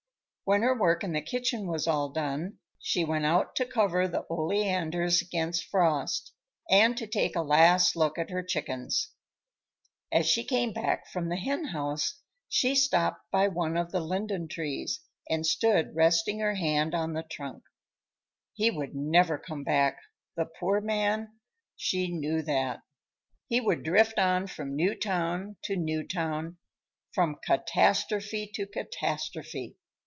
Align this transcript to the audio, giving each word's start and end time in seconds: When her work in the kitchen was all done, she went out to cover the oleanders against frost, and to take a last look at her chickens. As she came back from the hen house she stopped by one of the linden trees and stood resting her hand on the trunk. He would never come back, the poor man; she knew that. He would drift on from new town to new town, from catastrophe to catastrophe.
When 0.43 0.63
her 0.63 0.77
work 0.77 1.01
in 1.01 1.13
the 1.13 1.21
kitchen 1.21 1.65
was 1.65 1.87
all 1.87 2.09
done, 2.09 2.57
she 2.77 3.05
went 3.05 3.25
out 3.25 3.55
to 3.55 3.65
cover 3.65 4.05
the 4.05 4.25
oleanders 4.29 5.21
against 5.21 5.63
frost, 5.63 6.33
and 6.69 6.97
to 6.97 7.07
take 7.07 7.37
a 7.37 7.41
last 7.41 7.95
look 7.95 8.17
at 8.17 8.31
her 8.31 8.43
chickens. 8.43 9.11
As 10.11 10.25
she 10.25 10.43
came 10.43 10.73
back 10.73 11.07
from 11.07 11.29
the 11.29 11.37
hen 11.37 11.67
house 11.67 12.19
she 12.49 12.75
stopped 12.75 13.31
by 13.31 13.47
one 13.47 13.77
of 13.77 13.93
the 13.93 14.01
linden 14.01 14.49
trees 14.49 14.99
and 15.29 15.45
stood 15.45 15.95
resting 15.95 16.39
her 16.39 16.55
hand 16.55 16.93
on 16.93 17.13
the 17.13 17.23
trunk. 17.23 17.63
He 18.51 18.69
would 18.69 18.93
never 18.93 19.37
come 19.37 19.63
back, 19.63 19.99
the 20.35 20.49
poor 20.59 20.81
man; 20.81 21.29
she 21.77 22.11
knew 22.11 22.41
that. 22.41 22.81
He 23.47 23.61
would 23.61 23.83
drift 23.83 24.19
on 24.19 24.47
from 24.47 24.75
new 24.75 24.95
town 24.95 25.55
to 25.63 25.77
new 25.77 26.05
town, 26.05 26.57
from 27.13 27.39
catastrophe 27.41 28.51
to 28.55 28.67
catastrophe. 28.67 29.77